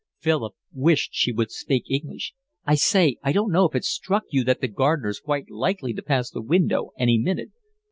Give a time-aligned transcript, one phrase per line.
[0.17, 2.33] Philip wished she would speak English.
[2.65, 6.01] "I say, I don't know if it's struck you that the gardener's quite likely to
[6.01, 7.51] pass the window any minute."